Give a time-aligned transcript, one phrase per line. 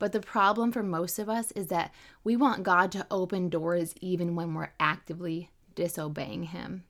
[0.00, 1.92] But the problem for most of us is that
[2.24, 6.84] we want God to open doors even when we're actively disobeying Him.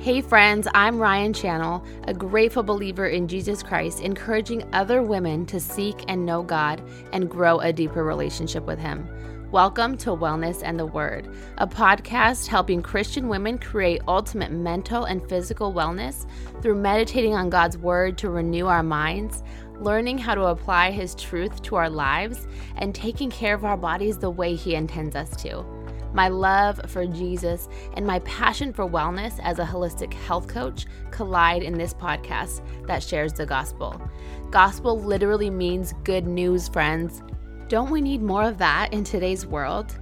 [0.00, 5.60] Hey, friends, I'm Ryan Channel, a grateful believer in Jesus Christ, encouraging other women to
[5.60, 6.82] seek and know God
[7.12, 9.08] and grow a deeper relationship with Him.
[9.50, 15.26] Welcome to Wellness and the Word, a podcast helping Christian women create ultimate mental and
[15.26, 16.26] physical wellness
[16.60, 19.42] through meditating on God's Word to renew our minds,
[19.80, 24.18] learning how to apply His truth to our lives, and taking care of our bodies
[24.18, 25.64] the way He intends us to.
[26.12, 31.62] My love for Jesus and my passion for wellness as a holistic health coach collide
[31.62, 33.98] in this podcast that shares the gospel.
[34.50, 37.22] Gospel literally means good news, friends.
[37.68, 39.94] Don't we need more of that in today's world?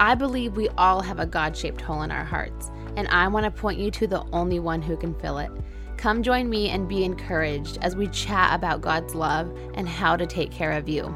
[0.00, 3.44] I believe we all have a God shaped hole in our hearts, and I want
[3.44, 5.52] to point you to the only one who can fill it.
[5.96, 10.26] Come join me and be encouraged as we chat about God's love and how to
[10.26, 11.14] take care of you.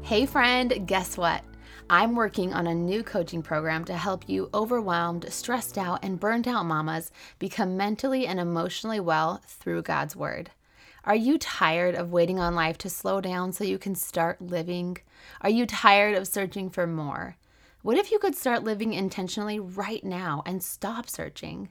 [0.00, 1.44] Hey, friend, guess what?
[1.90, 6.48] I'm working on a new coaching program to help you overwhelmed, stressed out, and burned
[6.48, 10.50] out mamas become mentally and emotionally well through God's Word.
[11.06, 14.96] Are you tired of waiting on life to slow down so you can start living?
[15.42, 17.36] Are you tired of searching for more?
[17.82, 21.68] What if you could start living intentionally right now and stop searching?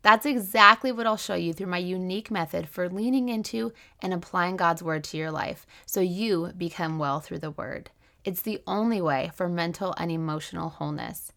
[0.00, 4.56] That's exactly what I'll show you through my unique method for leaning into and applying
[4.56, 7.90] God's Word to your life so you become well through the Word.
[8.24, 11.32] It's the only way for mental and emotional wholeness.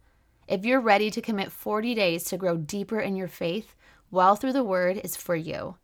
[0.48, 3.76] If you're ready to commit 40 days to grow deeper in your faith,
[4.12, 5.76] Well Through the Word is for you.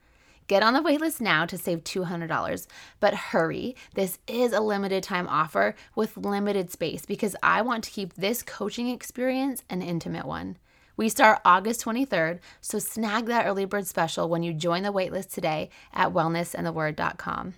[0.50, 2.66] Get on the waitlist now to save $200.
[3.00, 7.92] But hurry, this is a limited time offer with limited space because I want to
[7.92, 10.58] keep this coaching experience an intimate one.
[10.97, 15.31] We start August 23rd, so snag that early bird special when you join the waitlist
[15.31, 17.53] today at wellnessandtheword.com.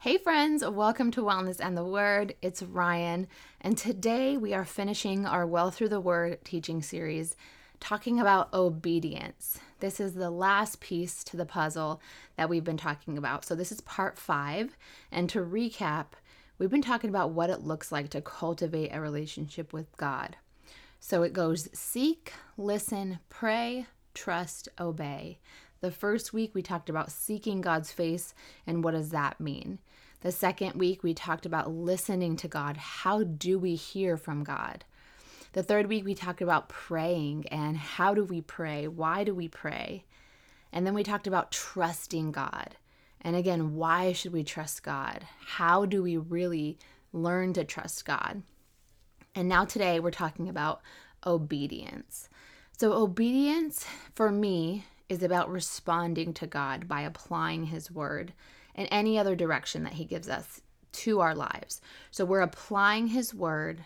[0.00, 2.34] Hey, friends, welcome to Wellness and the Word.
[2.42, 3.28] It's Ryan,
[3.62, 7.34] and today we are finishing our Well Through the Word teaching series
[7.80, 9.58] talking about obedience.
[9.80, 12.00] This is the last piece to the puzzle
[12.36, 13.44] that we've been talking about.
[13.44, 14.76] So, this is part five.
[15.10, 16.06] And to recap,
[16.58, 20.36] we've been talking about what it looks like to cultivate a relationship with God.
[21.00, 25.38] So, it goes seek, listen, pray, trust, obey.
[25.80, 28.34] The first week, we talked about seeking God's face
[28.66, 29.78] and what does that mean.
[30.20, 32.76] The second week, we talked about listening to God.
[32.76, 34.84] How do we hear from God?
[35.52, 38.86] The third week, we talked about praying and how do we pray?
[38.86, 40.04] Why do we pray?
[40.72, 42.76] And then we talked about trusting God.
[43.20, 45.26] And again, why should we trust God?
[45.44, 46.78] How do we really
[47.12, 48.42] learn to trust God?
[49.34, 50.80] And now today, we're talking about
[51.26, 52.28] obedience.
[52.78, 53.84] So, obedience
[54.14, 58.32] for me is about responding to God by applying His word
[58.74, 60.62] and any other direction that He gives us
[60.92, 61.80] to our lives.
[62.10, 63.84] So, we're applying His word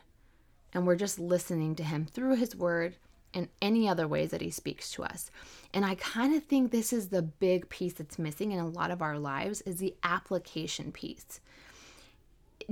[0.75, 2.97] and we're just listening to Him through His Word
[3.33, 5.31] and any other ways that He speaks to us.
[5.73, 8.91] And I kind of think this is the big piece that's missing in a lot
[8.91, 11.41] of our lives is the application piece.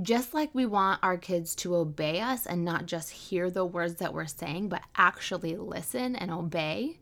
[0.01, 3.97] Just like we want our kids to obey us and not just hear the words
[3.97, 6.99] that we're saying, but actually listen and obey,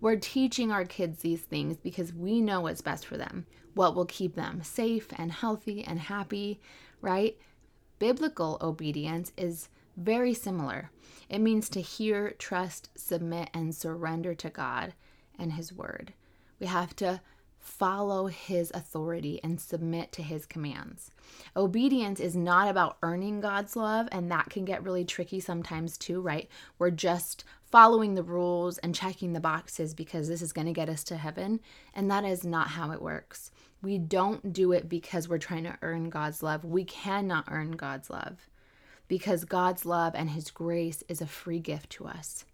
[0.00, 4.04] we're teaching our kids these things because we know what's best for them, what will
[4.04, 6.60] keep them safe and healthy and happy,
[7.00, 7.36] right?
[7.98, 10.90] Biblical obedience is very similar.
[11.28, 14.94] It means to hear, trust, submit, and surrender to God
[15.38, 16.12] and His Word.
[16.60, 17.20] We have to
[17.58, 21.10] follow His authority and submit to His commands.
[21.56, 26.20] Obedience is not about earning God's love, and that can get really tricky sometimes too,
[26.20, 26.48] right?
[26.78, 30.88] We're just following the rules and checking the boxes because this is going to get
[30.88, 31.60] us to heaven,
[31.94, 33.50] and that is not how it works.
[33.80, 36.64] We don't do it because we're trying to earn God's love.
[36.64, 38.48] We cannot earn God's love
[39.12, 42.46] because God's love and His grace is a free gift to us.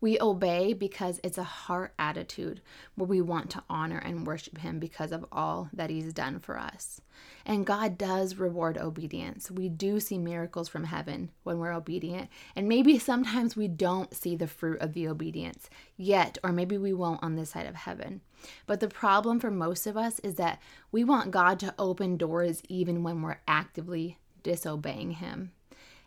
[0.00, 2.60] We obey because it's a heart attitude
[2.96, 6.58] where we want to honor and worship Him because of all that He's done for
[6.58, 7.00] us.
[7.46, 9.48] And God does reward obedience.
[9.48, 12.30] We do see miracles from heaven when we're obedient.
[12.56, 16.92] And maybe sometimes we don't see the fruit of the obedience yet, or maybe we
[16.92, 18.22] won't on this side of heaven.
[18.66, 20.60] But the problem for most of us is that
[20.90, 25.52] we want God to open doors even when we're actively disobeying Him.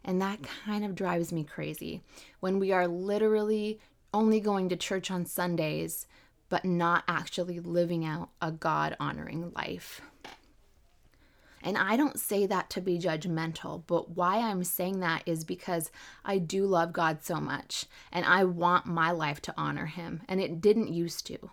[0.06, 2.02] And that kind of drives me crazy
[2.40, 3.80] when we are literally
[4.14, 6.06] only going to church on Sundays,
[6.48, 10.02] but not actually living out a God honoring life.
[11.64, 15.90] And I don't say that to be judgmental, but why I'm saying that is because
[16.24, 20.40] I do love God so much and I want my life to honor Him, and
[20.40, 21.50] it didn't used to.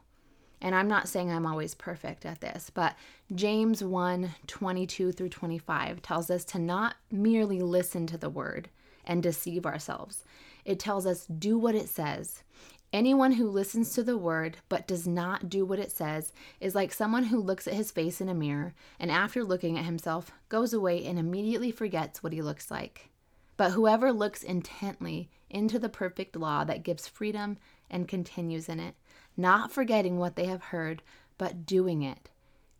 [0.62, 2.94] And I'm not saying I'm always perfect at this, but
[3.34, 8.70] James 1 22 through 25 tells us to not merely listen to the word
[9.04, 10.24] and deceive ourselves.
[10.64, 12.44] It tells us, do what it says.
[12.92, 16.92] Anyone who listens to the word but does not do what it says is like
[16.92, 20.72] someone who looks at his face in a mirror and after looking at himself goes
[20.72, 23.08] away and immediately forgets what he looks like.
[23.56, 27.58] But whoever looks intently into the perfect law that gives freedom
[27.90, 28.94] and continues in it,
[29.36, 31.02] not forgetting what they have heard,
[31.38, 32.30] but doing it,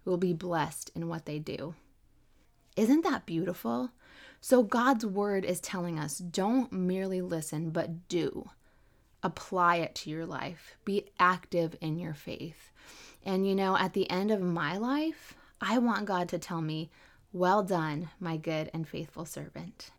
[0.05, 1.75] will be blessed in what they do.
[2.77, 3.91] Isn't that beautiful?
[4.41, 8.51] So, God's word is telling us don't merely listen, but do.
[9.23, 10.77] Apply it to your life.
[10.85, 12.73] Be active in your faith.
[13.25, 16.91] And you know, at the end of my life, I want God to tell me,
[17.33, 19.91] Well done, my good and faithful servant.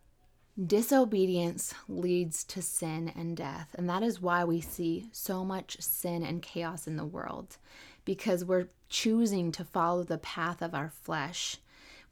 [0.62, 6.22] Disobedience leads to sin and death, and that is why we see so much sin
[6.22, 7.56] and chaos in the world
[8.04, 11.56] because we're choosing to follow the path of our flesh.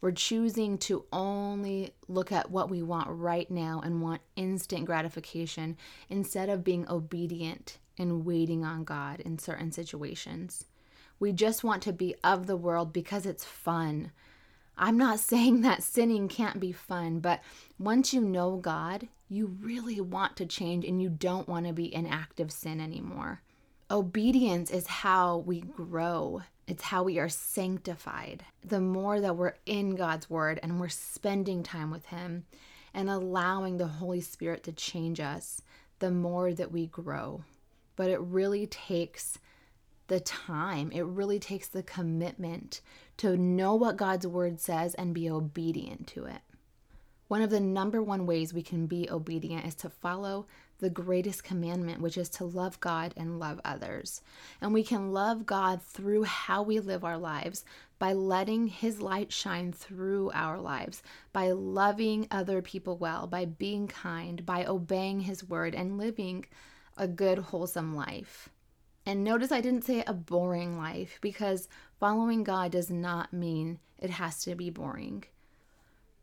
[0.01, 5.77] We're choosing to only look at what we want right now and want instant gratification
[6.09, 10.65] instead of being obedient and waiting on God in certain situations.
[11.17, 14.11] We just want to be of the world because it's fun
[14.77, 17.41] I'm not saying that sinning can't be fun, but
[17.79, 21.85] once you know God, you really want to change and you don't want to be
[21.85, 23.41] in active sin anymore.
[23.89, 26.41] Obedience is how we grow.
[26.67, 28.43] It's how we are sanctified.
[28.63, 32.45] The more that we're in God's word and we're spending time with Him
[32.93, 35.61] and allowing the Holy Spirit to change us,
[35.99, 37.43] the more that we grow.
[37.95, 39.37] But it really takes
[40.07, 42.81] the time, it really takes the commitment
[43.17, 46.41] to know what God's word says and be obedient to it.
[47.27, 50.45] One of the number one ways we can be obedient is to follow
[50.79, 54.21] the greatest commandment, which is to love God and love others.
[54.61, 57.63] And we can love God through how we live our lives
[57.97, 61.01] by letting His light shine through our lives,
[61.31, 66.45] by loving other people well, by being kind, by obeying His word, and living
[66.97, 68.49] a good, wholesome life.
[69.05, 71.67] And notice I didn't say a boring life because
[71.99, 75.25] following God does not mean it has to be boring.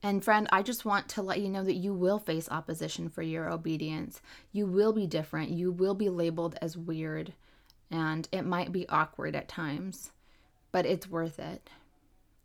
[0.02, 3.20] And friend, I just want to let you know that you will face opposition for
[3.20, 4.22] your obedience.
[4.50, 5.50] You will be different.
[5.50, 7.34] You will be labeled as weird,
[7.90, 10.12] and it might be awkward at times,
[10.72, 11.68] but it's worth it.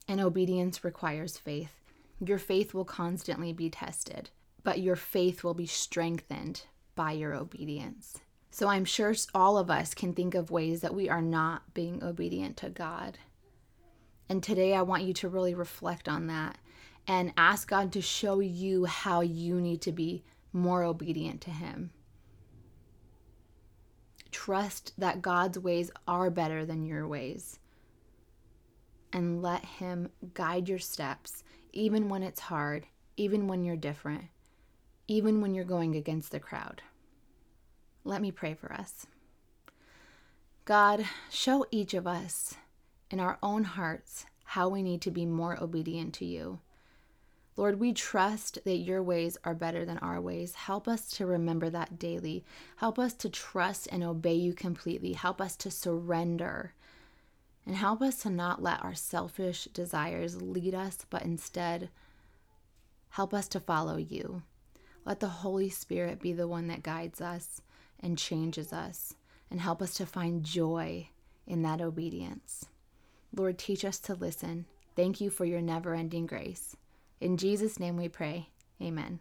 [0.06, 1.80] And obedience requires faith.
[2.20, 4.32] Your faith will constantly be tested,
[4.64, 6.64] but your faith will be strengthened
[6.96, 8.20] by your obedience.
[8.56, 12.02] So I'm sure all of us can think of ways that we are not being
[12.02, 13.18] obedient to God.
[14.30, 16.58] And today I want you to really reflect on that
[17.06, 20.24] and ask God to show you how you need to be
[20.54, 21.92] more obedient to Him.
[24.32, 27.60] Trust that God's ways are better than your ways.
[29.12, 31.44] And let Him guide your steps,
[31.74, 32.88] even when it's hard,
[33.18, 34.28] even when you're different,
[35.10, 36.82] even when you're going against the crowd.
[38.06, 39.08] Let me pray for us.
[40.64, 42.56] God, show each of us
[43.10, 46.60] in our own hearts how we need to be more obedient to you.
[47.58, 50.54] Lord, we trust that your ways are better than our ways.
[50.54, 52.46] Help us to remember that daily.
[52.76, 55.14] Help us to trust and obey you completely.
[55.14, 56.74] Help us to surrender.
[57.66, 61.90] And help us to not let our selfish desires lead us, but instead
[63.10, 64.44] help us to follow you.
[65.06, 67.62] Let the Holy Spirit be the one that guides us
[68.06, 69.16] and changes us
[69.50, 71.10] and help us to find joy
[71.48, 72.68] in that obedience.
[73.36, 74.66] Lord, teach us to listen.
[74.96, 76.78] Thank you for your never ending grace.
[77.20, 78.50] In Jesus' name we pray.
[78.80, 79.20] Amen.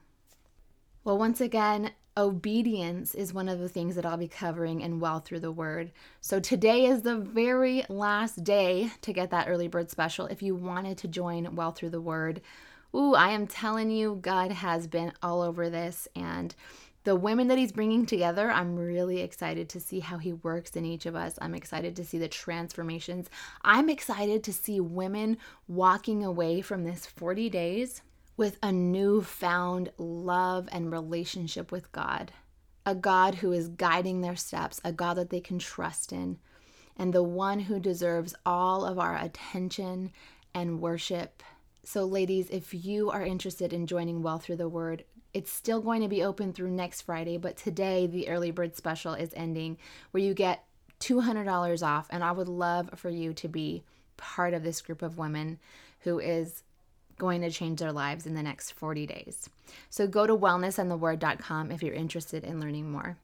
[1.03, 5.21] Well, once again, obedience is one of the things that I'll be covering in Well
[5.21, 5.91] Through the Word.
[6.21, 10.27] So today is the very last day to get that early bird special.
[10.27, 12.43] If you wanted to join Well Through the Word,
[12.95, 16.07] ooh, I am telling you, God has been all over this.
[16.15, 16.55] And
[17.05, 20.87] the women that he's bringing together, I'm really excited to see how he works in
[20.87, 21.39] each of us.
[21.41, 23.29] I'm excited to see the transformations.
[23.63, 25.37] I'm excited to see women
[25.69, 28.01] walking away from this 40 days
[28.39, 32.33] with a newfound love and relationship with God.
[32.87, 36.39] A God who is guiding their steps, a God that they can trust in,
[36.97, 40.11] and the one who deserves all of our attention
[40.55, 41.43] and worship.
[41.83, 46.01] So, ladies, if you are interested in joining Well Through the Word, it's still going
[46.01, 49.77] to be open through next Friday, but today the early bird special is ending
[50.13, 50.65] where you get
[51.01, 52.07] $200 off.
[52.11, 53.83] And I would love for you to be
[54.17, 55.59] part of this group of women
[56.01, 56.63] who is
[57.19, 59.49] going to change their lives in the next 40 days.
[59.91, 63.19] So go to wellnessandtheword.com if you're interested in learning more.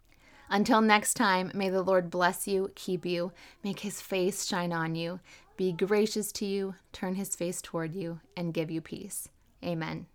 [0.49, 4.97] Until next time, may the Lord bless you, keep you, make his face shine on
[4.97, 5.21] you,
[5.57, 9.29] be gracious to you, turn his face toward you, and give you peace.
[9.65, 10.07] Amen.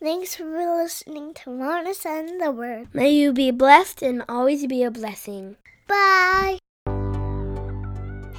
[0.00, 2.88] Thanks for listening to Wellness and the Word.
[2.94, 5.56] May you be blessed and always be a blessing.
[5.86, 6.58] Bye.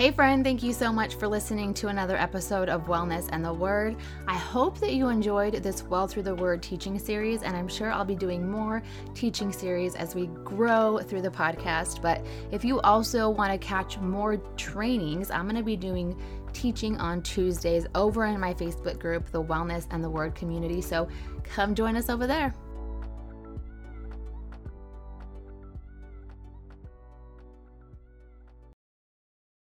[0.01, 3.53] Hey, friend, thank you so much for listening to another episode of Wellness and the
[3.53, 3.97] Word.
[4.27, 7.91] I hope that you enjoyed this Well Through the Word teaching series, and I'm sure
[7.91, 8.81] I'll be doing more
[9.13, 12.01] teaching series as we grow through the podcast.
[12.01, 16.19] But if you also want to catch more trainings, I'm going to be doing
[16.53, 20.81] teaching on Tuesdays over in my Facebook group, the Wellness and the Word community.
[20.81, 21.07] So
[21.43, 22.53] come join us over there.